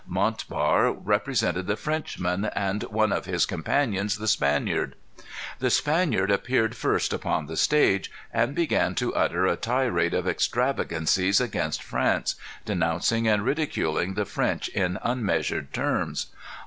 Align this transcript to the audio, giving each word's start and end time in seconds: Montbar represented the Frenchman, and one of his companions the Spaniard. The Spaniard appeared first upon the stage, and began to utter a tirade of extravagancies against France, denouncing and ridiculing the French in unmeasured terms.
Montbar 0.07 0.91
represented 0.93 1.67
the 1.67 1.77
Frenchman, 1.77 2.45
and 2.55 2.81
one 2.89 3.11
of 3.11 3.25
his 3.25 3.45
companions 3.45 4.17
the 4.17 4.27
Spaniard. 4.27 4.95
The 5.59 5.69
Spaniard 5.69 6.31
appeared 6.31 6.75
first 6.75 7.13
upon 7.13 7.45
the 7.45 7.55
stage, 7.55 8.09
and 8.33 8.55
began 8.55 8.95
to 8.95 9.13
utter 9.13 9.45
a 9.45 9.55
tirade 9.55 10.15
of 10.15 10.27
extravagancies 10.27 11.39
against 11.39 11.83
France, 11.83 12.33
denouncing 12.65 13.27
and 13.27 13.45
ridiculing 13.45 14.15
the 14.15 14.25
French 14.25 14.69
in 14.69 14.97
unmeasured 15.03 15.71
terms. 15.71 16.31